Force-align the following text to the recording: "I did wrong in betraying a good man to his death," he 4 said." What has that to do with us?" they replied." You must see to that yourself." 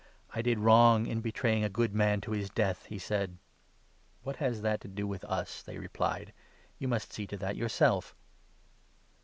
"I 0.33 0.41
did 0.41 0.57
wrong 0.57 1.05
in 1.05 1.21
betraying 1.21 1.63
a 1.63 1.69
good 1.69 1.93
man 1.93 2.21
to 2.21 2.31
his 2.31 2.49
death," 2.49 2.85
he 2.87 2.97
4 2.97 3.05
said." 3.05 3.37
What 4.23 4.37
has 4.37 4.63
that 4.63 4.81
to 4.81 4.87
do 4.87 5.05
with 5.05 5.23
us?" 5.25 5.61
they 5.61 5.77
replied." 5.77 6.33
You 6.79 6.87
must 6.87 7.13
see 7.13 7.27
to 7.27 7.37
that 7.37 7.55
yourself." 7.55 8.15